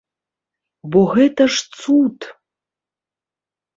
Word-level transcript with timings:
Бо 0.95 1.01
гэта 1.13 1.43
ж 1.57 1.81
цуд! 1.81 2.17